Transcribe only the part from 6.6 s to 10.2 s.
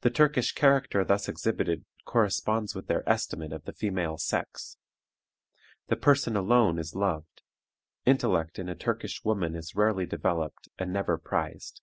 is loved; intellect in a Turkish woman is rarely